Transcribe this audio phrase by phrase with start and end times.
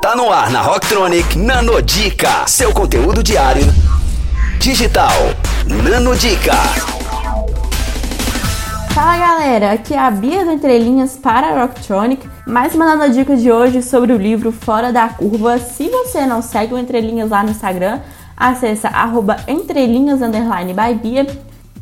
[0.00, 3.64] Tá no ar na Rocktronic Nanodica, seu conteúdo diário
[4.60, 5.10] digital.
[5.66, 6.54] Nanodica.
[8.94, 12.28] Fala galera, aqui é a Bia do Entrelinhas para a Rocktronic.
[12.46, 15.58] Mais uma nanodica de hoje sobre o livro Fora da Curva.
[15.58, 18.00] Se você não segue o Entrelinhas lá no Instagram,
[18.36, 18.90] acessa
[19.48, 21.26] entrelinhas by Bia.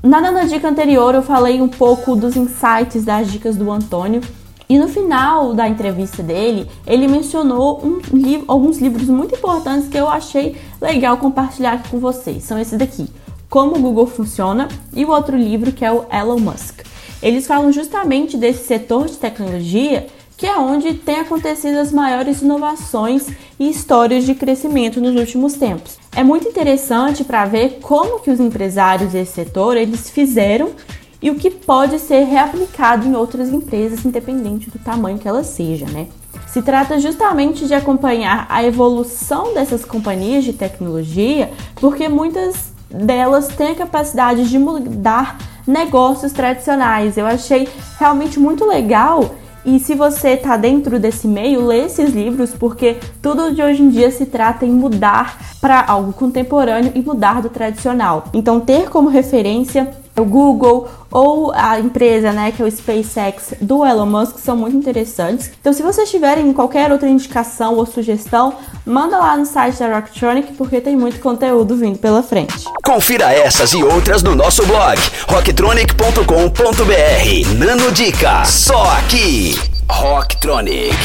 [0.03, 4.23] Na nanodica anterior eu falei um pouco dos insights das dicas do Antônio
[4.69, 9.96] e no final da entrevista dele, ele mencionou um li alguns livros muito importantes que
[9.96, 12.43] eu achei legal compartilhar aqui com vocês.
[12.43, 13.09] São esses daqui:
[13.49, 16.81] Como o Google Funciona e o outro livro que é o Elon Musk.
[17.23, 20.07] Eles falam justamente desse setor de tecnologia
[20.37, 23.26] que é onde tem acontecido as maiores inovações
[23.59, 25.96] e histórias de crescimento nos últimos tempos.
[26.14, 30.73] É muito interessante para ver como que os empresários desse setor eles fizeram
[31.20, 35.86] e o que pode ser reaplicado em outras empresas, independente do tamanho que ela seja,
[35.86, 36.08] né?
[36.47, 43.73] Se trata justamente de acompanhar a evolução dessas companhias de tecnologia, porque muitas delas têm
[43.73, 47.17] a capacidade de mudar negócios tradicionais.
[47.17, 49.34] Eu achei realmente muito legal
[49.67, 53.89] e se você está dentro desse meio, lê esses livros, porque tudo de hoje em
[53.89, 58.27] dia se trata em mudar para algo contemporâneo e mudar do tradicional.
[58.33, 63.84] Então, ter como referência o Google ou a empresa, né, que é o SpaceX do
[63.84, 65.50] Elon Musk, são muito interessantes.
[65.61, 70.55] Então, se vocês tiverem qualquer outra indicação ou sugestão, manda lá no site da Rocktronic,
[70.55, 72.64] porque tem muito conteúdo vindo pela frente.
[72.84, 77.58] Confira essas e outras no nosso blog rocktronic.com.br.
[77.58, 79.58] Nano Dica, só aqui.
[79.89, 80.97] Rocktronic,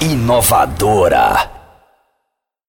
[0.00, 1.57] inovadora.